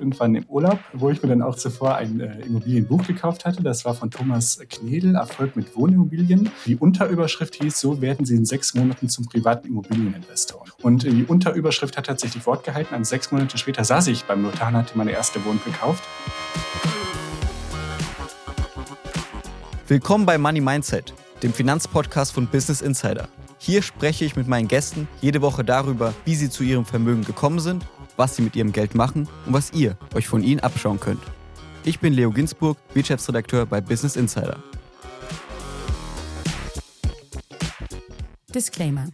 [0.00, 3.62] irgendwann im Urlaub, wo ich mir dann auch zuvor ein äh, Immobilienbuch gekauft hatte.
[3.62, 6.50] Das war von Thomas Knedel, Erfolg mit Wohnimmobilien.
[6.66, 10.64] Die Unterüberschrift hieß, so werden Sie in sechs Monaten zum privaten Immobilieninvestor.
[10.82, 12.94] Und die Unterüberschrift hat tatsächlich Wort gehalten.
[12.94, 16.02] An sechs Monate später saß ich beim Notar und hatte meine erste Wohnung gekauft.
[19.86, 21.12] Willkommen bei Money Mindset,
[21.42, 23.28] dem Finanzpodcast von Business Insider.
[23.58, 27.60] Hier spreche ich mit meinen Gästen jede Woche darüber, wie sie zu ihrem Vermögen gekommen
[27.60, 27.84] sind,
[28.16, 31.22] was sie mit ihrem Geld machen und was ihr euch von ihnen abschauen könnt.
[31.84, 34.58] Ich bin Leo Ginsburg, Wirtschaftsredakteur bei Business Insider.
[38.54, 39.06] Disclaimer.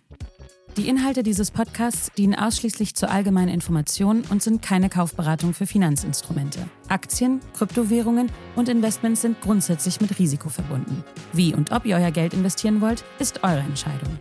[0.77, 6.59] Die Inhalte dieses Podcasts dienen ausschließlich zur allgemeinen Information und sind keine Kaufberatung für Finanzinstrumente.
[6.89, 11.03] Aktien, Kryptowährungen und Investments sind grundsätzlich mit Risiko verbunden.
[11.33, 14.19] Wie und ob ihr euer Geld investieren wollt, ist eure Entscheidung.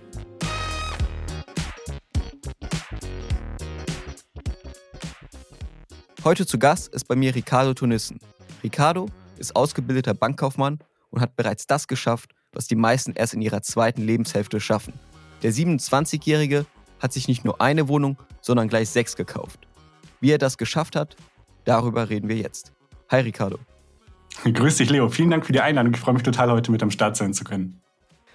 [6.26, 8.20] Heute zu Gast ist bei mir Ricardo Tunissen.
[8.64, 9.06] Ricardo
[9.38, 10.80] ist ausgebildeter Bankkaufmann
[11.12, 14.94] und hat bereits das geschafft, was die meisten erst in ihrer zweiten Lebenshälfte schaffen.
[15.44, 16.66] Der 27-Jährige
[17.00, 19.68] hat sich nicht nur eine Wohnung, sondern gleich sechs gekauft.
[20.20, 21.16] Wie er das geschafft hat,
[21.64, 22.74] darüber reden wir jetzt.
[23.12, 23.60] Hi Ricardo.
[24.52, 25.10] Grüß dich, Leo.
[25.10, 25.94] Vielen Dank für die Einladung.
[25.94, 27.80] Ich freue mich total, heute mit am Start sein zu können.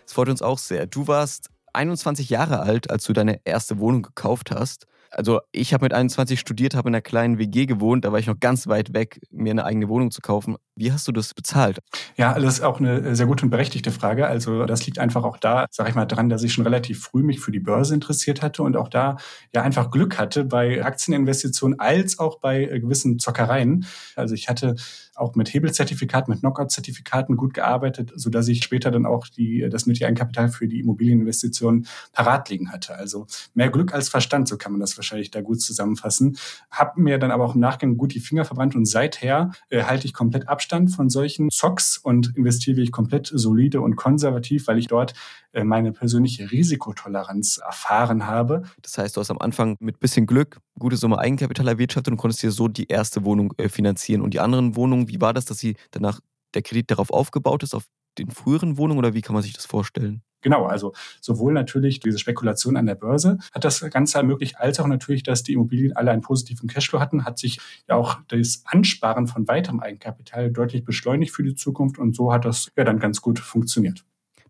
[0.06, 0.86] Es freut uns auch sehr.
[0.86, 4.86] Du warst 21 Jahre alt, als du deine erste Wohnung gekauft hast.
[5.11, 8.27] Also ich habe mit 21 studiert, habe in einer kleinen WG gewohnt, da war ich
[8.27, 10.56] noch ganz weit weg, mir eine eigene Wohnung zu kaufen.
[10.80, 11.78] Wie hast du das bezahlt?
[12.16, 14.26] Ja, das ist auch eine sehr gute und berechtigte Frage.
[14.26, 17.22] Also das liegt einfach auch da, sage ich mal, dran, dass ich schon relativ früh
[17.22, 19.18] mich für die Börse interessiert hatte und auch da
[19.54, 23.84] ja einfach Glück hatte bei Aktieninvestitionen als auch bei äh, gewissen Zockereien.
[24.16, 24.76] Also ich hatte
[25.16, 29.84] auch mit Hebelzertifikaten, mit Knockout-Zertifikaten gut gearbeitet, so dass ich später dann auch die, das
[29.84, 32.94] nötige Eigenkapital für die Immobilieninvestitionen parat liegen hatte.
[32.94, 36.38] Also mehr Glück als Verstand, so kann man das wahrscheinlich da gut zusammenfassen.
[36.70, 40.06] Hab mir dann aber auch im Nachgang gut die Finger verbrannt und seither äh, halte
[40.06, 44.86] ich komplett Abstand von solchen Zocks und investiere ich komplett solide und konservativ, weil ich
[44.86, 45.14] dort
[45.53, 48.62] äh, meine persönliche Risikotoleranz erfahren habe.
[48.82, 52.42] Das heißt, du hast am Anfang mit bisschen Glück gute Summe Eigenkapital erwirtschaftet und konntest
[52.42, 54.22] dir so die erste Wohnung äh, finanzieren.
[54.22, 56.20] Und die anderen Wohnungen, wie war das, dass sie danach
[56.54, 57.84] der Kredit darauf aufgebaut ist, auf
[58.19, 60.22] den früheren Wohnungen oder wie kann man sich das vorstellen?
[60.40, 64.86] Genau, also sowohl natürlich diese Spekulation an der Börse hat das Ganze ermöglicht, als auch
[64.86, 67.58] natürlich, dass die Immobilien alle einen positiven Cashflow hatten, hat sich
[67.88, 72.44] ja auch das Ansparen von weiterem Eigenkapital deutlich beschleunigt für die Zukunft und so hat
[72.44, 74.04] das ja dann ganz gut funktioniert.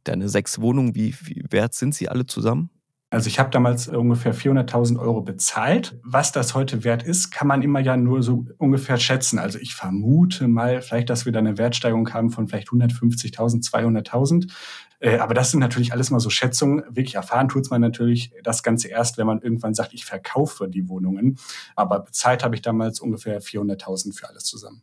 [0.05, 2.71] Deine sechs Wohnungen, wie, wie wert sind sie alle zusammen?
[3.13, 5.99] Also ich habe damals ungefähr 400.000 Euro bezahlt.
[6.05, 9.41] Was das heute wert ist, kann man immer ja nur so ungefähr schätzen.
[9.41, 14.53] Also ich vermute mal vielleicht, dass wir da eine Wertsteigerung haben von vielleicht 150.000, 200.000.
[15.01, 16.85] Äh, aber das sind natürlich alles mal so Schätzungen.
[16.87, 20.89] Wirklich erfahren tut's man natürlich das Ganze erst, wenn man irgendwann sagt, ich verkaufe die
[20.89, 21.39] Wohnungen.
[21.75, 24.83] Aber bezahlt habe ich damals ungefähr 400.000 für alles zusammen.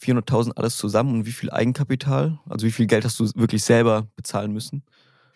[0.00, 2.38] 400.000 alles zusammen und wie viel Eigenkapital?
[2.48, 4.84] Also wie viel Geld hast du wirklich selber bezahlen müssen?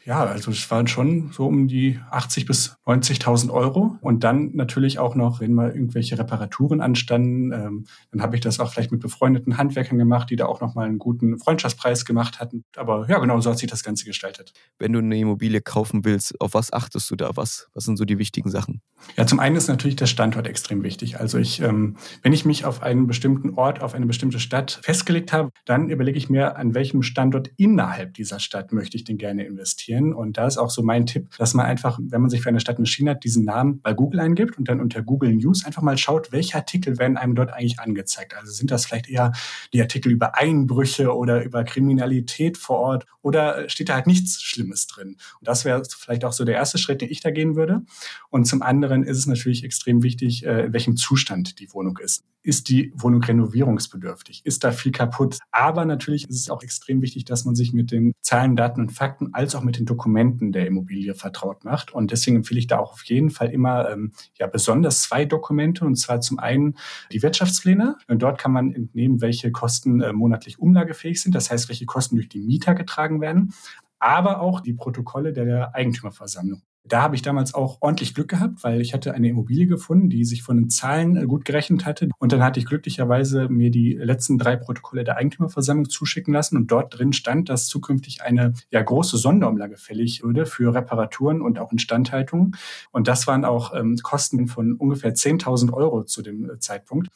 [0.05, 3.99] Ja, also es waren schon so um die 80 bis 90.000 Euro.
[4.01, 8.61] Und dann natürlich auch noch, wenn mal irgendwelche Reparaturen anstanden, ähm, dann habe ich das
[8.61, 12.65] auch vielleicht mit befreundeten Handwerkern gemacht, die da auch nochmal einen guten Freundschaftspreis gemacht hatten.
[12.77, 14.55] Aber ja, genau so hat sich das Ganze gestaltet.
[14.79, 17.31] Wenn du eine Immobilie kaufen willst, auf was achtest du da?
[17.35, 18.81] Was, was sind so die wichtigen Sachen?
[19.17, 21.21] Ja, zum einen ist natürlich der Standort extrem wichtig.
[21.21, 25.33] Also ich, ähm, wenn ich mich auf einen bestimmten Ort, auf eine bestimmte Stadt festgelegt
[25.35, 29.45] habe, dann überlege ich mir, an welchem Standort innerhalb dieser Stadt möchte ich denn gerne
[29.45, 30.13] investieren investieren.
[30.13, 32.61] Und da ist auch so mein Tipp, dass man einfach, wenn man sich für eine
[32.61, 35.99] Stadt entschieden hat, diesen Namen bei Google eingibt und dann unter Google News einfach mal
[35.99, 38.37] schaut, welche Artikel werden einem dort eigentlich angezeigt.
[38.37, 39.33] Also sind das vielleicht eher
[39.73, 44.87] die Artikel über Einbrüche oder über Kriminalität vor Ort oder steht da halt nichts Schlimmes
[44.87, 45.17] drin?
[45.39, 47.83] Und das wäre vielleicht auch so der erste Schritt, den ich da gehen würde.
[48.31, 52.25] Und zum anderen ist es natürlich extrem wichtig, äh, in welchem Zustand die Wohnung ist
[52.43, 54.43] ist die Wohnung renovierungsbedürftig?
[54.45, 55.39] Ist da viel kaputt?
[55.51, 58.93] Aber natürlich ist es auch extrem wichtig, dass man sich mit den Zahlen, Daten und
[58.93, 61.93] Fakten als auch mit den Dokumenten der Immobilie vertraut macht.
[61.93, 65.85] Und deswegen empfehle ich da auch auf jeden Fall immer ähm, ja besonders zwei Dokumente.
[65.85, 66.77] Und zwar zum einen
[67.13, 67.97] die Wirtschaftspläne.
[68.09, 71.35] Und dort kann man entnehmen, welche Kosten äh, monatlich umlagefähig sind.
[71.35, 73.53] Das heißt, welche Kosten durch die Mieter getragen werden
[74.01, 76.63] aber auch die Protokolle der Eigentümerversammlung.
[76.85, 80.25] Da habe ich damals auch ordentlich Glück gehabt, weil ich hatte eine Immobilie gefunden, die
[80.25, 82.09] sich von den Zahlen äh, gut gerechnet hatte.
[82.19, 86.57] Und dann hatte ich glücklicherweise mir die letzten drei Protokolle der Eigentümerversammlung zuschicken lassen.
[86.57, 91.59] Und dort drin stand, dass zukünftig eine ja, große Sonderumlage fällig würde für Reparaturen und
[91.59, 92.57] auch Instandhaltung.
[92.93, 97.09] Und das waren auch ähm, Kosten von ungefähr 10.000 Euro zu dem äh, Zeitpunkt.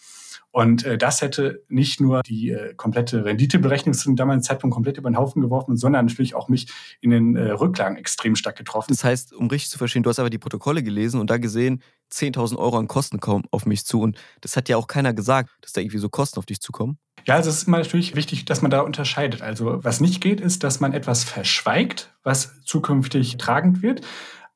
[0.54, 4.98] Und äh, das hätte nicht nur die äh, komplette Renditeberechnung zu dem damaligen Zeitpunkt komplett
[4.98, 6.68] über den Haufen geworfen, sondern natürlich auch mich
[7.00, 8.86] in den äh, Rücklagen extrem stark getroffen.
[8.92, 11.82] Das heißt, um richtig zu verstehen, du hast aber die Protokolle gelesen und da gesehen,
[12.12, 14.00] 10.000 Euro an Kosten kommen auf mich zu.
[14.00, 16.98] Und das hat ja auch keiner gesagt, dass da irgendwie so Kosten auf dich zukommen.
[17.26, 19.42] Ja, also es ist immer natürlich wichtig, dass man da unterscheidet.
[19.42, 24.02] Also was nicht geht, ist, dass man etwas verschweigt, was zukünftig tragend wird.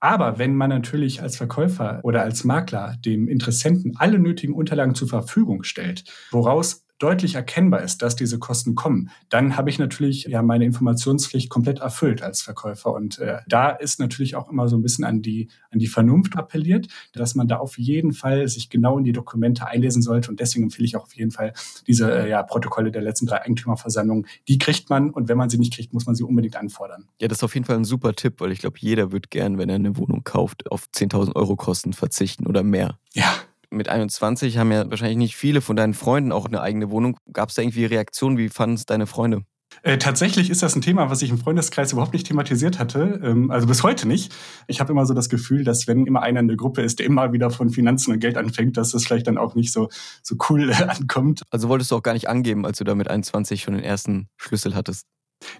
[0.01, 5.09] Aber wenn man natürlich als Verkäufer oder als Makler dem Interessenten alle nötigen Unterlagen zur
[5.09, 10.43] Verfügung stellt, woraus deutlich erkennbar ist, dass diese Kosten kommen, dann habe ich natürlich ja
[10.43, 12.93] meine Informationspflicht komplett erfüllt als Verkäufer.
[12.93, 16.37] Und äh, da ist natürlich auch immer so ein bisschen an die, an die Vernunft
[16.37, 20.31] appelliert, dass man da auf jeden Fall sich genau in die Dokumente einlesen sollte.
[20.31, 21.53] Und deswegen empfehle ich auch auf jeden Fall
[21.87, 24.27] diese äh, ja, Protokolle der letzten drei Eigentümerversammlungen.
[24.49, 27.07] Die kriegt man und wenn man sie nicht kriegt, muss man sie unbedingt anfordern.
[27.21, 29.59] Ja, das ist auf jeden Fall ein super Tipp, weil ich glaube, jeder wird gern,
[29.59, 32.99] wenn er eine Wohnung kauft, auf 10.000 Euro Kosten verzichten oder mehr.
[33.15, 33.33] Ja,
[33.71, 37.17] mit 21 haben ja wahrscheinlich nicht viele von deinen Freunden auch eine eigene Wohnung.
[37.33, 38.39] Gab es da irgendwie Reaktionen?
[38.39, 39.43] Wie fanden es deine Freunde?
[39.83, 43.21] Äh, tatsächlich ist das ein Thema, was ich im Freundeskreis überhaupt nicht thematisiert hatte.
[43.23, 44.35] Ähm, also bis heute nicht.
[44.67, 47.07] Ich habe immer so das Gefühl, dass wenn immer einer in der Gruppe ist, der
[47.07, 49.89] immer wieder von Finanzen und Geld anfängt, dass das vielleicht dann auch nicht so,
[50.23, 51.43] so cool äh, ankommt.
[51.51, 54.29] Also wolltest du auch gar nicht angeben, als du da mit 21 schon den ersten
[54.37, 55.07] Schlüssel hattest?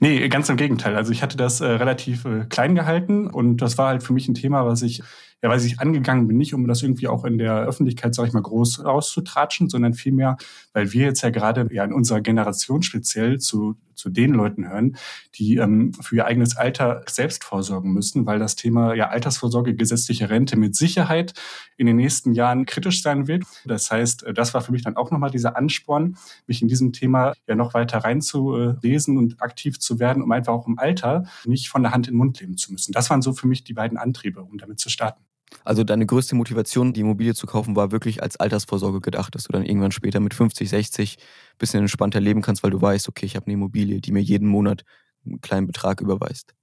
[0.01, 0.97] Nee, ganz im Gegenteil.
[0.97, 4.27] Also ich hatte das äh, relativ äh, klein gehalten und das war halt für mich
[4.29, 5.03] ein Thema, was ich
[5.43, 8.35] ja, weil ich angegangen bin, nicht um das irgendwie auch in der Öffentlichkeit, sage ich
[8.35, 10.37] mal, groß rauszutratschen, sondern vielmehr,
[10.73, 14.97] weil wir jetzt ja gerade ja in unserer Generation speziell zu, zu den Leuten hören,
[15.37, 20.29] die ähm, für ihr eigenes Alter selbst vorsorgen müssen, weil das Thema ja Altersvorsorge, gesetzliche
[20.29, 21.35] Rente mit Sicherheit
[21.77, 23.45] in den nächsten Jahren kritisch sein wird.
[23.65, 26.17] Das heißt, äh, das war für mich dann auch nochmal dieser Ansporn,
[26.49, 30.67] mich in diesem Thema ja noch weiter reinzulesen und aktiv zu werden, um einfach auch
[30.67, 32.91] im Alter nicht von der Hand in den Mund leben zu müssen.
[32.91, 35.28] Das waren so für mich die beiden Antriebe, um damit zu starten.
[35.65, 39.53] Also deine größte Motivation, die Immobilie zu kaufen, war wirklich als Altersvorsorge gedacht, dass du
[39.53, 43.27] dann irgendwann später mit 50, 60 ein bisschen entspannter leben kannst, weil du weißt, okay,
[43.27, 44.85] ich habe eine Immobilie, die mir jeden Monat
[45.25, 46.55] einen kleinen Betrag überweist.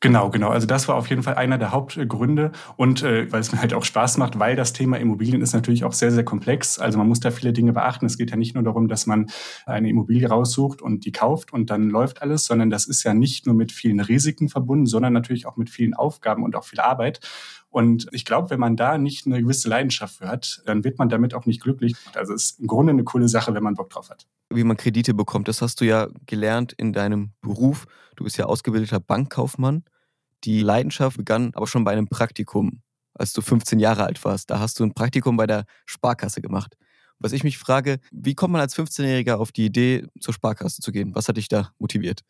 [0.00, 0.50] Genau, genau.
[0.50, 3.72] Also das war auf jeden Fall einer der Hauptgründe und äh, weil es mir halt
[3.74, 6.78] auch Spaß macht, weil das Thema Immobilien ist natürlich auch sehr, sehr komplex.
[6.78, 8.06] Also man muss da viele Dinge beachten.
[8.06, 9.30] Es geht ja nicht nur darum, dass man
[9.66, 13.46] eine Immobilie raussucht und die kauft und dann läuft alles, sondern das ist ja nicht
[13.46, 17.20] nur mit vielen Risiken verbunden, sondern natürlich auch mit vielen Aufgaben und auch viel Arbeit.
[17.70, 21.08] Und ich glaube, wenn man da nicht eine gewisse Leidenschaft für hat, dann wird man
[21.08, 21.94] damit auch nicht glücklich.
[22.14, 24.26] Also es ist im Grunde eine coole Sache, wenn man Bock drauf hat.
[24.54, 27.86] Wie man Kredite bekommt, das hast du ja gelernt in deinem Beruf.
[28.14, 29.84] Du bist ja ausgebildeter Bankkaufmann.
[30.44, 32.82] Die Leidenschaft begann aber schon bei einem Praktikum,
[33.14, 34.50] als du 15 Jahre alt warst.
[34.50, 36.76] Da hast du ein Praktikum bei der Sparkasse gemacht.
[37.18, 40.92] Was ich mich frage, wie kommt man als 15-Jähriger auf die Idee, zur Sparkasse zu
[40.92, 41.14] gehen?
[41.14, 42.20] Was hat dich da motiviert?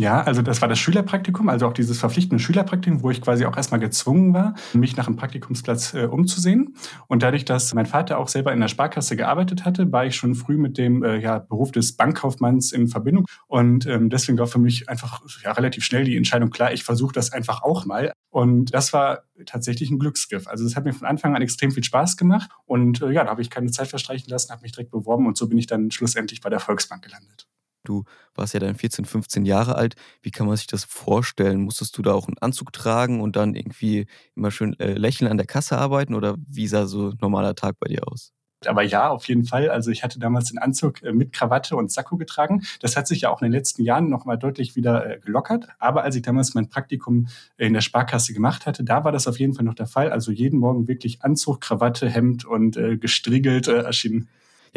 [0.00, 3.56] Ja, also das war das Schülerpraktikum, also auch dieses verpflichtende Schülerpraktikum, wo ich quasi auch
[3.56, 6.76] erstmal gezwungen war, mich nach einem Praktikumsplatz äh, umzusehen.
[7.08, 10.36] Und dadurch, dass mein Vater auch selber in der Sparkasse gearbeitet hatte, war ich schon
[10.36, 13.26] früh mit dem äh, ja, Beruf des Bankkaufmanns in Verbindung.
[13.48, 17.12] Und ähm, deswegen war für mich einfach ja, relativ schnell die Entscheidung klar, ich versuche
[17.12, 18.12] das einfach auch mal.
[18.30, 20.46] Und das war tatsächlich ein Glücksgriff.
[20.46, 22.50] Also das hat mir von Anfang an extrem viel Spaß gemacht.
[22.66, 25.36] Und äh, ja, da habe ich keine Zeit verstreichen lassen, habe mich direkt beworben und
[25.36, 27.48] so bin ich dann schlussendlich bei der Volksbank gelandet.
[27.84, 28.04] Du
[28.34, 29.94] warst ja dann 14, 15 Jahre alt.
[30.22, 31.62] Wie kann man sich das vorstellen?
[31.62, 35.36] Musstest du da auch einen Anzug tragen und dann irgendwie immer schön äh, lächeln an
[35.36, 38.32] der Kasse arbeiten oder wie sah so ein normaler Tag bei dir aus?
[38.66, 39.70] Aber ja, auf jeden Fall.
[39.70, 42.62] Also ich hatte damals den Anzug äh, mit Krawatte und Sakko getragen.
[42.80, 45.68] Das hat sich ja auch in den letzten Jahren nochmal deutlich wieder äh, gelockert.
[45.78, 49.38] Aber als ich damals mein Praktikum in der Sparkasse gemacht hatte, da war das auf
[49.38, 50.10] jeden Fall noch der Fall.
[50.10, 54.28] Also jeden Morgen wirklich Anzug, Krawatte, Hemd und äh, gestriegelt äh, erschienen.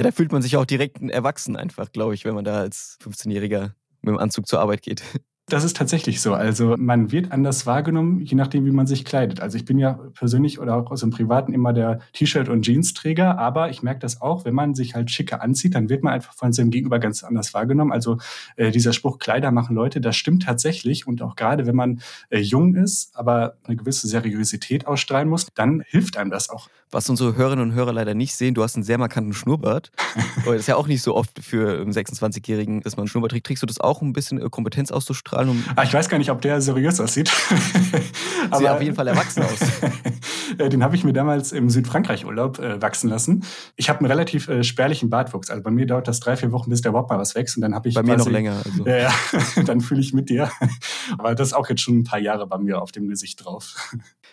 [0.02, 2.98] Ja, da fühlt man sich auch direkt erwachsen einfach, glaube ich, wenn man da als
[3.04, 5.04] 15-Jähriger mit dem Anzug zur Arbeit geht.
[5.48, 6.34] Das ist tatsächlich so.
[6.34, 9.42] Also man wird anders wahrgenommen, je nachdem, wie man sich kleidet.
[9.42, 13.38] Also ich bin ja persönlich oder auch aus dem Privaten immer der T-Shirt- und Jeans-Träger,
[13.38, 16.34] aber ich merke das auch, wenn man sich halt schicker anzieht, dann wird man einfach
[16.34, 17.92] von seinem Gegenüber ganz anders wahrgenommen.
[17.92, 18.18] Also
[18.56, 21.06] äh, dieser Spruch, Kleider machen Leute, das stimmt tatsächlich.
[21.06, 25.84] Und auch gerade, wenn man äh, jung ist, aber eine gewisse Seriosität ausstrahlen muss, dann
[25.86, 26.70] hilft einem das auch.
[26.94, 29.92] Was unsere Hörerinnen und Hörer leider nicht sehen, du hast einen sehr markanten Schnurrbart.
[30.46, 33.48] das ist ja auch nicht so oft für einen 26-Jährigen, dass man einen Schnurrbart trägt.
[33.48, 35.50] Trägst du das auch, um ein bisschen äh, Kompetenz auszustrahlen?
[35.50, 37.32] Um ah, ich weiß gar nicht, ob der seriös aussieht.
[38.50, 39.60] Aber Sieht auf jeden Fall erwachsen aus.
[40.58, 43.46] Äh, den habe ich mir damals im Südfrankreich-Urlaub äh, wachsen lassen.
[43.78, 45.50] Ich habe einen relativ äh, spärlichen Bartwuchs.
[45.50, 47.56] Also bei mir dauert das drei, vier Wochen, bis der überhaupt mal was wächst.
[47.56, 48.62] Und dann habe ich bei mir noch länger.
[48.66, 48.86] Also.
[48.86, 49.14] Ja, ja.
[49.66, 50.52] dann fühle ich mit dir.
[51.18, 53.76] Aber das ist auch jetzt schon ein paar Jahre bei mir auf dem Gesicht drauf.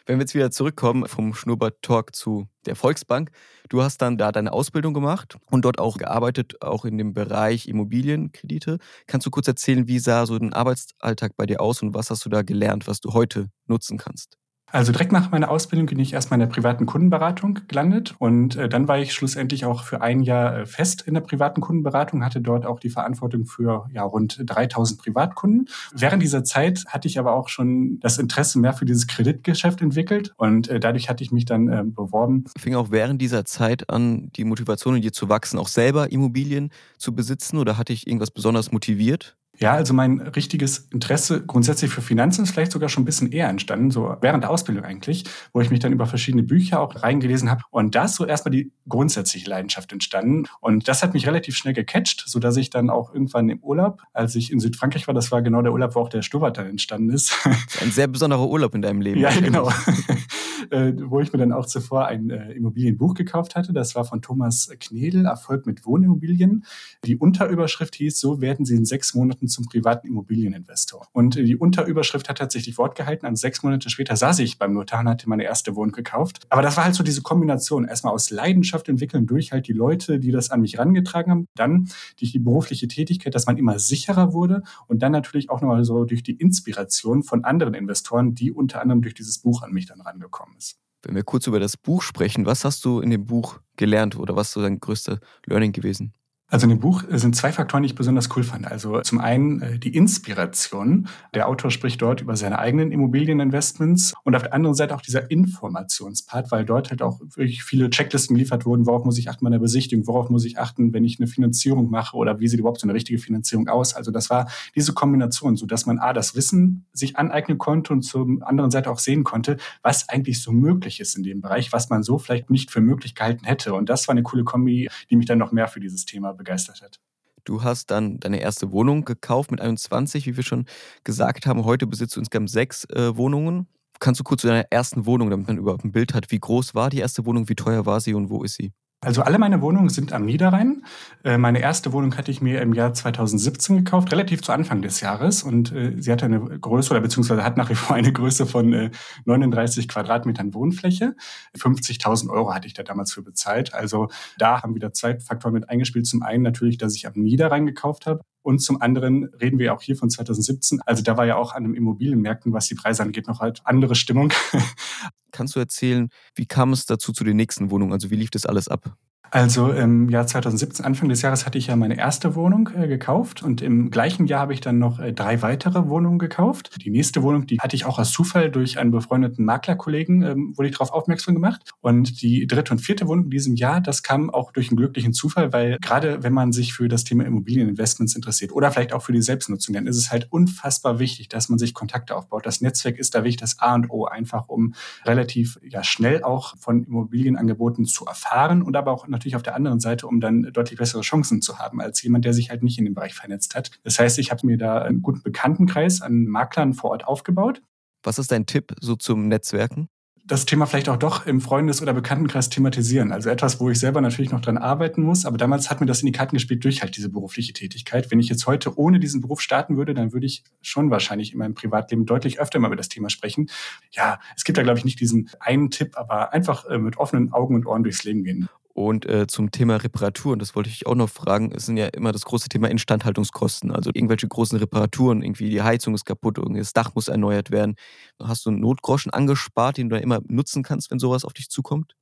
[0.08, 3.30] Wenn wir jetzt wieder zurückkommen vom Schnurrbart-Talk zu der Volksbank.
[3.68, 7.68] Du hast dann da deine Ausbildung gemacht und dort auch gearbeitet, auch in dem Bereich
[7.68, 8.78] Immobilienkredite.
[9.06, 12.24] Kannst du kurz erzählen, wie sah so ein Arbeitsalltag bei dir aus und was hast
[12.24, 14.38] du da gelernt, was du heute nutzen kannst?
[14.70, 18.68] Also direkt nach meiner Ausbildung bin ich erstmal in der privaten Kundenberatung gelandet und äh,
[18.68, 22.42] dann war ich schlussendlich auch für ein Jahr äh, fest in der privaten Kundenberatung, hatte
[22.42, 25.68] dort auch die Verantwortung für ja, rund 3000 Privatkunden.
[25.94, 30.34] Während dieser Zeit hatte ich aber auch schon das Interesse mehr für dieses Kreditgeschäft entwickelt
[30.37, 32.44] und äh, dadurch hatte ich mich dann äh, beworben.
[32.58, 36.70] Fing auch während dieser Zeit an, die Motivation in dir zu wachsen, auch selber Immobilien
[36.98, 39.38] zu besitzen oder hatte ich irgendwas besonders motiviert?
[39.58, 43.48] Ja, also mein richtiges Interesse grundsätzlich für Finanzen ist vielleicht sogar schon ein bisschen eher
[43.48, 47.50] entstanden, so während der Ausbildung eigentlich, wo ich mich dann über verschiedene Bücher auch reingelesen
[47.50, 47.62] habe.
[47.70, 50.44] Und da ist so erstmal die grundsätzliche Leidenschaft entstanden.
[50.60, 54.02] Und das hat mich relativ schnell gecatcht, so dass ich dann auch irgendwann im Urlaub,
[54.12, 56.66] als ich in Südfrankreich war, das war genau der Urlaub, wo auch der Stubert dann
[56.68, 57.34] entstanden ist.
[57.82, 59.20] Ein sehr besonderer Urlaub in deinem Leben.
[59.20, 59.70] Ja, genau.
[60.70, 63.72] äh, wo ich mir dann auch zuvor ein äh, Immobilienbuch gekauft hatte.
[63.72, 66.64] Das war von Thomas Knedel, Erfolg mit Wohnimmobilien.
[67.04, 71.06] Die Unterüberschrift hieß, so werden Sie in sechs Monaten zum privaten Immobilieninvestor.
[71.12, 73.26] Und die Unterüberschrift hat tatsächlich Wort gehalten.
[73.26, 76.46] Also sechs Monate später saß ich beim Notar und hatte meine erste Wohnung gekauft.
[76.48, 77.84] Aber das war halt so diese Kombination.
[77.84, 81.46] Erstmal aus Leidenschaft entwickeln durch halt die Leute, die das an mich rangetragen haben.
[81.54, 81.88] Dann
[82.18, 84.62] durch die berufliche Tätigkeit, dass man immer sicherer wurde.
[84.86, 89.02] Und dann natürlich auch nochmal so durch die Inspiration von anderen Investoren, die unter anderem
[89.02, 90.78] durch dieses Buch an mich dann rangekommen ist.
[91.02, 94.34] Wenn wir kurz über das Buch sprechen, was hast du in dem Buch gelernt oder
[94.34, 96.12] was ist so dein größter Learning gewesen?
[96.50, 98.66] Also in dem Buch sind zwei Faktoren, die ich besonders cool fand.
[98.66, 101.06] Also zum einen äh, die Inspiration.
[101.34, 105.30] Der Autor spricht dort über seine eigenen Immobilieninvestments und auf der anderen Seite auch dieser
[105.30, 108.86] Informationspart, weil dort halt auch wirklich viele Checklisten geliefert wurden.
[108.86, 110.06] Worauf muss ich achten bei der Besichtigung?
[110.06, 112.94] Worauf muss ich achten, wenn ich eine Finanzierung mache oder wie sieht überhaupt so eine
[112.94, 113.94] richtige Finanzierung aus?
[113.94, 118.00] Also das war diese Kombination, so dass man A, das Wissen sich aneignen konnte und
[118.00, 121.90] zum anderen Seite auch sehen konnte, was eigentlich so möglich ist in dem Bereich, was
[121.90, 123.74] man so vielleicht nicht für möglich gehalten hätte.
[123.74, 126.80] Und das war eine coole Kombi, die mich dann noch mehr für dieses Thema begeistert
[126.80, 126.99] hat.
[127.45, 130.66] Du hast dann deine erste Wohnung gekauft mit 21, wie wir schon
[131.04, 131.64] gesagt haben.
[131.64, 133.68] Heute besitzt du insgesamt sechs äh, Wohnungen.
[134.00, 136.75] Kannst du kurz zu deiner ersten Wohnung, damit man überhaupt ein Bild hat, wie groß
[136.75, 138.73] war die erste Wohnung, wie teuer war sie und wo ist sie?
[139.00, 140.84] Also alle meine Wohnungen sind am Niederrhein.
[141.22, 145.00] Äh, meine erste Wohnung hatte ich mir im Jahr 2017 gekauft, relativ zu Anfang des
[145.00, 145.44] Jahres.
[145.44, 148.90] Und äh, sie hatte eine Größe oder beziehungsweise hat nach wie vor eine Größe von
[149.24, 151.14] 39 äh, Quadratmetern Wohnfläche.
[151.56, 153.72] 50.000 Euro hatte ich da damals für bezahlt.
[153.72, 156.08] Also da haben wieder zwei Faktoren mit eingespielt.
[156.08, 158.22] Zum einen natürlich, dass ich am Niederrhein gekauft habe.
[158.48, 160.80] Und zum anderen reden wir auch hier von 2017.
[160.86, 163.94] Also da war ja auch an den Immobilienmärkten, was die Preise angeht, noch halt andere
[163.94, 164.32] Stimmung.
[165.32, 167.92] Kannst du erzählen, wie kam es dazu zu den nächsten Wohnungen?
[167.92, 168.96] Also wie lief das alles ab?
[169.30, 173.42] Also im Jahr 2017, Anfang des Jahres, hatte ich ja meine erste Wohnung äh, gekauft
[173.42, 176.76] und im gleichen Jahr habe ich dann noch äh, drei weitere Wohnungen gekauft.
[176.82, 180.68] Die nächste Wohnung, die hatte ich auch aus Zufall durch einen befreundeten Maklerkollegen, ähm, wurde
[180.68, 181.70] ich darauf aufmerksam gemacht.
[181.80, 185.12] Und die dritte und vierte Wohnung in diesem Jahr, das kam auch durch einen glücklichen
[185.12, 189.12] Zufall, weil gerade wenn man sich für das Thema Immobilieninvestments interessiert oder vielleicht auch für
[189.12, 192.47] die Selbstnutzung, dann ist es halt unfassbar wichtig, dass man sich Kontakte aufbaut.
[192.47, 196.56] Das Netzwerk ist da wichtig, das A und O, einfach um relativ ja, schnell auch
[196.58, 200.78] von Immobilienangeboten zu erfahren und aber auch natürlich auf der anderen Seite, um dann deutlich
[200.78, 203.70] bessere Chancen zu haben als jemand, der sich halt nicht in dem Bereich vernetzt hat.
[203.82, 207.62] Das heißt, ich habe mir da einen guten Bekanntenkreis an Maklern vor Ort aufgebaut.
[208.02, 209.88] Was ist dein Tipp so zum Netzwerken?
[210.28, 213.12] das Thema vielleicht auch doch im Freundes- oder Bekanntenkreis thematisieren.
[213.12, 215.25] Also etwas, wo ich selber natürlich noch dran arbeiten muss.
[215.25, 218.10] Aber damals hat mir das in die Karten gespielt durch halt diese berufliche Tätigkeit.
[218.10, 221.38] Wenn ich jetzt heute ohne diesen Beruf starten würde, dann würde ich schon wahrscheinlich in
[221.38, 223.48] meinem Privatleben deutlich öfter mal über das Thema sprechen.
[223.90, 227.32] Ja, es gibt da, glaube ich, nicht diesen einen Tipp, aber einfach äh, mit offenen
[227.32, 228.48] Augen und Ohren durchs Leben gehen.
[228.78, 232.12] Und äh, zum Thema Reparaturen, das wollte ich auch noch fragen, es sind ja immer
[232.12, 233.73] das große Thema Instandhaltungskosten.
[233.73, 237.75] Also irgendwelche großen Reparaturen, irgendwie die Heizung ist kaputt, irgendwie das Dach muss erneuert werden.
[238.23, 241.49] Hast du einen Notgroschen angespart, den du dann immer nutzen kannst, wenn sowas auf dich
[241.50, 241.97] zukommt?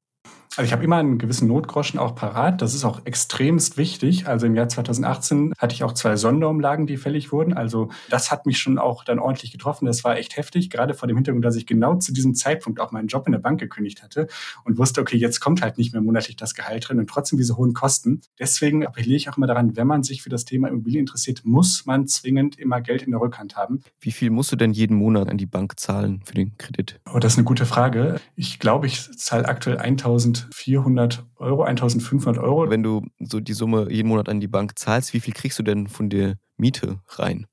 [0.56, 2.62] Also ich habe immer einen gewissen Notgroschen auch parat.
[2.62, 4.26] Das ist auch extremst wichtig.
[4.26, 7.52] Also im Jahr 2018 hatte ich auch zwei Sonderumlagen, die fällig wurden.
[7.52, 9.84] Also das hat mich schon auch dann ordentlich getroffen.
[9.84, 12.90] Das war echt heftig, gerade vor dem Hintergrund, dass ich genau zu diesem Zeitpunkt auch
[12.90, 14.28] meinen Job in der Bank gekündigt hatte
[14.64, 17.56] und wusste, okay, jetzt kommt halt nicht mehr monatlich das Gehalt drin und trotzdem diese
[17.58, 18.22] hohen Kosten.
[18.38, 21.84] Deswegen appelliere ich auch immer daran, wenn man sich für das Thema Immobilien interessiert, muss
[21.84, 23.82] man zwingend immer Geld in der Rückhand haben.
[24.00, 26.98] Wie viel musst du denn jeden Monat an die Bank zahlen für den Kredit?
[27.12, 28.20] Oh, das ist eine gute Frage.
[28.36, 29.78] Ich glaube, ich zahle aktuell
[30.46, 32.70] 1400 Euro, 1500 Euro.
[32.70, 35.62] Wenn du so die Summe jeden Monat an die Bank zahlst, wie viel kriegst du
[35.62, 37.46] denn von der Miete rein?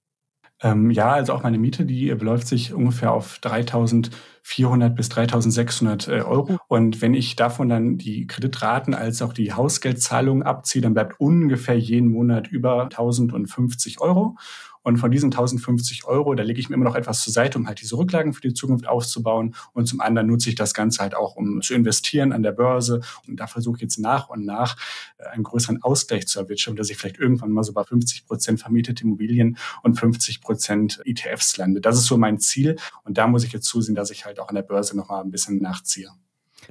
[0.63, 6.21] Ähm, ja, also auch meine Miete, die beläuft sich ungefähr auf 3400 bis 3600 äh,
[6.21, 6.57] Euro.
[6.69, 11.77] Und wenn ich davon dann die Kreditraten als auch die Hausgeldzahlungen abziehe, dann bleibt ungefähr
[11.77, 14.37] jeden Monat über 1050 Euro.
[14.83, 17.67] Und von diesen 1050 Euro, da lege ich mir immer noch etwas zur Seite, um
[17.67, 19.55] halt diese Rücklagen für die Zukunft aufzubauen.
[19.73, 23.01] Und zum anderen nutze ich das Ganze halt auch, um zu investieren an der Börse.
[23.27, 24.77] Und da versuche ich jetzt nach und nach
[25.17, 28.59] äh, einen größeren Ausgleich zu erwirtschaften, dass ich vielleicht irgendwann mal so bei 50 Prozent
[28.59, 31.81] vermietete Immobilien und 50 Prozent ETFs lande.
[31.81, 32.77] Das ist so mein Ziel.
[33.03, 35.31] Und da muss ich jetzt zusehen, dass ich halt auch an der Börse nochmal ein
[35.31, 36.09] bisschen nachziehe.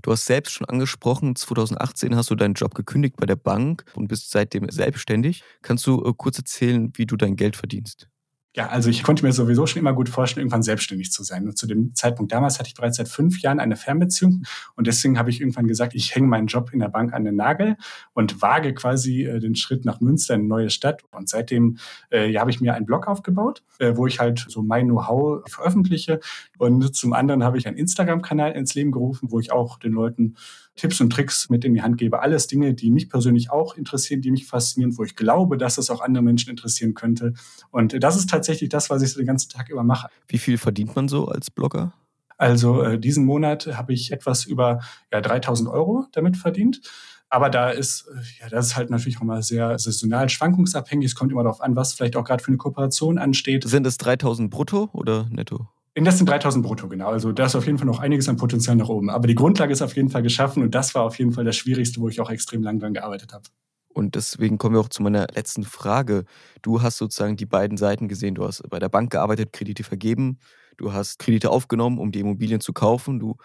[0.00, 4.08] Du hast selbst schon angesprochen, 2018 hast du deinen Job gekündigt bei der Bank und
[4.08, 5.44] bist seitdem selbstständig.
[5.62, 8.08] Kannst du äh, kurz erzählen, wie du dein Geld verdienst?
[8.54, 11.46] Ja, also ich konnte mir sowieso schon immer gut vorstellen, irgendwann selbstständig zu sein.
[11.46, 14.42] Und zu dem Zeitpunkt damals hatte ich bereits seit fünf Jahren eine Fernbeziehung.
[14.76, 17.36] Und deswegen habe ich irgendwann gesagt, ich hänge meinen Job in der Bank an den
[17.36, 17.76] Nagel
[18.12, 21.02] und wage quasi äh, den Schritt nach Münster, eine neue Stadt.
[21.12, 21.78] Und seitdem
[22.10, 25.42] äh, ja, habe ich mir einen Blog aufgebaut, äh, wo ich halt so mein Know-how
[25.50, 26.20] veröffentliche.
[26.58, 30.34] Und zum anderen habe ich einen Instagram-Kanal ins Leben gerufen, wo ich auch den Leuten
[30.76, 32.20] Tipps und Tricks mit in die Hand gebe.
[32.20, 35.90] Alles Dinge, die mich persönlich auch interessieren, die mich faszinieren, wo ich glaube, dass es
[35.90, 37.34] auch andere Menschen interessieren könnte.
[37.70, 40.08] Und das ist tatsächlich das, was ich so den ganzen Tag über mache.
[40.28, 41.92] Wie viel verdient man so als Blogger?
[42.38, 44.80] Also äh, diesen Monat habe ich etwas über
[45.12, 46.80] ja, 3000 Euro damit verdient.
[47.28, 51.06] Aber da ist, äh, ja, das ist halt natürlich auch mal sehr saisonal schwankungsabhängig.
[51.06, 53.64] Es kommt immer darauf an, was vielleicht auch gerade für eine Kooperation ansteht.
[53.68, 55.68] Sind es 3000 brutto oder netto?
[55.94, 57.08] Das sind 3000 brutto, genau.
[57.08, 59.10] Also da ist auf jeden Fall noch einiges an Potenzial nach oben.
[59.10, 61.56] Aber die Grundlage ist auf jeden Fall geschaffen und das war auf jeden Fall das
[61.56, 63.44] Schwierigste, wo ich auch extrem lang dran gearbeitet habe.
[63.88, 66.24] Und deswegen kommen wir auch zu meiner letzten Frage.
[66.62, 68.34] Du hast sozusagen die beiden Seiten gesehen.
[68.34, 70.38] Du hast bei der Bank gearbeitet, Kredite vergeben.
[70.78, 73.18] Du hast Kredite aufgenommen, um die Immobilien zu kaufen.
[73.20, 73.36] Du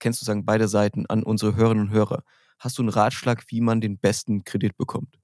[0.00, 2.24] kennst sozusagen beide Seiten an unsere Hörerinnen und Hörer.
[2.58, 5.21] Hast du einen Ratschlag, wie man den besten Kredit bekommt?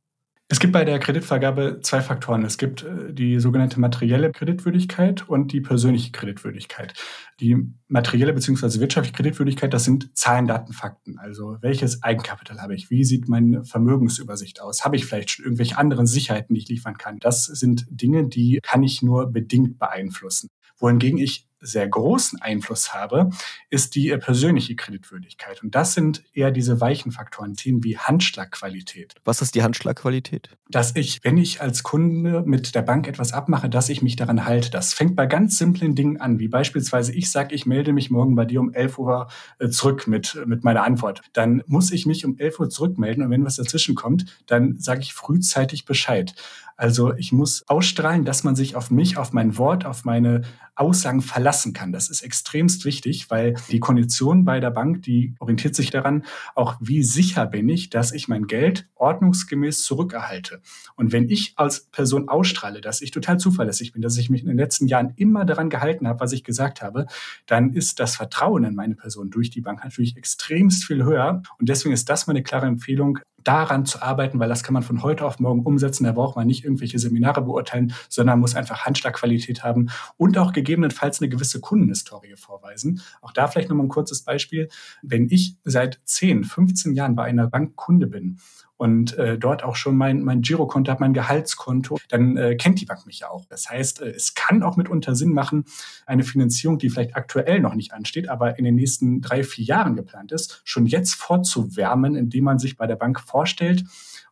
[0.50, 2.42] Es gibt bei der Kreditvergabe zwei Faktoren.
[2.42, 6.94] Es gibt äh, die sogenannte materielle Kreditwürdigkeit und die persönliche Kreditwürdigkeit.
[7.38, 8.80] Die materielle bzw.
[8.80, 11.18] wirtschaftliche Kreditwürdigkeit, das sind Zahlen, Daten, Fakten.
[11.18, 12.88] Also welches Eigenkapital habe ich?
[12.88, 14.86] Wie sieht meine Vermögensübersicht aus?
[14.86, 17.18] Habe ich vielleicht schon irgendwelche anderen Sicherheiten, die ich liefern kann?
[17.18, 20.48] Das sind Dinge, die kann ich nur bedingt beeinflussen.
[20.78, 23.30] Wohingegen ich sehr großen Einfluss habe,
[23.70, 25.62] ist die äh, persönliche Kreditwürdigkeit.
[25.62, 29.14] Und das sind eher diese weichen Faktoren, Themen wie Handschlagqualität.
[29.24, 30.50] Was ist die Handschlagqualität?
[30.68, 34.44] Dass ich, wenn ich als Kunde mit der Bank etwas abmache, dass ich mich daran
[34.44, 34.70] halte.
[34.70, 38.34] Das fängt bei ganz simplen Dingen an, wie beispielsweise ich sage, ich melde mich morgen
[38.34, 41.22] bei dir um 11 Uhr äh, zurück mit, mit meiner Antwort.
[41.32, 45.00] Dann muss ich mich um 11 Uhr zurückmelden und wenn was dazwischen kommt, dann sage
[45.00, 46.34] ich frühzeitig Bescheid.
[46.78, 50.42] Also ich muss ausstrahlen, dass man sich auf mich, auf mein Wort, auf meine
[50.76, 51.92] Aussagen verlassen kann.
[51.92, 56.76] Das ist extremst wichtig, weil die Kondition bei der Bank, die orientiert sich daran, auch
[56.78, 60.60] wie sicher bin ich, dass ich mein Geld ordnungsgemäß zurückerhalte.
[60.94, 64.48] Und wenn ich als Person ausstrahle, dass ich total zuverlässig bin, dass ich mich in
[64.48, 67.06] den letzten Jahren immer daran gehalten habe, was ich gesagt habe,
[67.46, 71.42] dann ist das Vertrauen in meine Person durch die Bank natürlich extremst viel höher.
[71.58, 75.02] Und deswegen ist das meine klare Empfehlung, daran zu arbeiten, weil das kann man von
[75.02, 76.04] heute auf morgen umsetzen.
[76.04, 81.22] Da braucht man nicht irgendwelche Seminare beurteilen, sondern muss einfach Handschlagqualität haben und auch gegebenenfalls
[81.22, 83.00] eine gewisse Kundenhistorie vorweisen.
[83.22, 84.68] Auch da vielleicht nochmal ein kurzes Beispiel.
[85.00, 88.38] Wenn ich seit 10, 15 Jahren bei einer Bank Kunde bin
[88.78, 92.86] und äh, dort auch schon mein, mein Girokonto habe, mein Gehaltskonto, dann äh, kennt die
[92.86, 93.44] Bank mich ja auch.
[93.46, 95.64] Das heißt, äh, es kann auch mitunter Sinn machen,
[96.06, 99.96] eine Finanzierung, die vielleicht aktuell noch nicht ansteht, aber in den nächsten drei, vier Jahren
[99.96, 103.84] geplant ist, schon jetzt vorzuwärmen, indem man sich bei der Bank vorstellt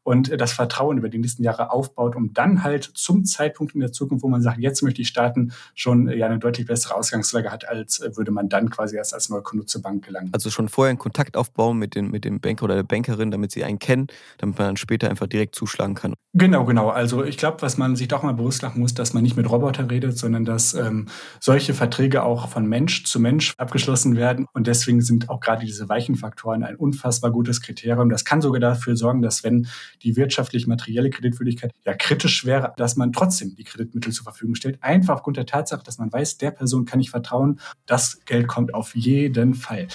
[0.06, 3.90] und das Vertrauen über die nächsten Jahre aufbaut, um dann halt zum Zeitpunkt in der
[3.90, 7.50] Zukunft, wo man sagt, jetzt möchte ich starten, schon äh, ja eine deutlich bessere Ausgangslage
[7.50, 10.30] hat, als äh, würde man dann quasi erst als Neukunde zur Bank gelangen.
[10.32, 13.50] Also schon vorher einen Kontakt aufbauen mit, den, mit dem Banker oder der Bankerin, damit
[13.50, 14.06] sie einen kennen,
[14.38, 16.14] damit man dann später einfach direkt zuschlagen kann.
[16.34, 16.90] Genau, genau.
[16.90, 19.50] Also ich glaube, was man sich doch mal bewusst machen muss, dass man nicht mit
[19.50, 21.06] Robotern redet, sondern dass ähm,
[21.40, 24.46] solche Verträge auch von Mensch zu Mensch abgeschlossen werden.
[24.52, 28.08] Und deswegen sind auch gerade diese weichen Faktoren ein unfassbar gutes Kriterium.
[28.08, 29.66] Das kann sogar dafür sorgen, dass wenn
[30.02, 34.82] die wirtschaftlich-materielle Kreditwürdigkeit ja kritisch wäre, dass man trotzdem die Kreditmittel zur Verfügung stellt.
[34.82, 38.74] Einfach aufgrund der Tatsache, dass man weiß, der Person kann ich vertrauen, das Geld kommt
[38.74, 39.88] auf jeden Fall.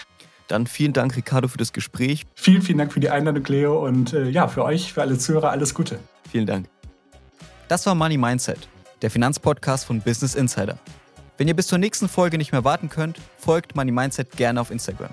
[0.48, 2.26] Dann vielen Dank, Ricardo, für das Gespräch.
[2.36, 3.86] Vielen, vielen Dank für die Einladung, Leo.
[3.86, 6.00] Und äh, ja, für euch, für alle Zuhörer, alles Gute.
[6.30, 6.68] Vielen Dank.
[7.70, 8.68] Das war Money Mindset,
[9.02, 10.78] der Finanzpodcast von Business Insider.
[11.38, 14.72] Wenn ihr bis zur nächsten Folge nicht mehr warten könnt, folgt Money Mindset gerne auf
[14.72, 15.12] Instagram.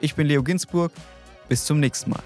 [0.00, 0.92] Ich bin Leo Ginsburg.
[1.48, 2.22] Bis zum nächsten Mal.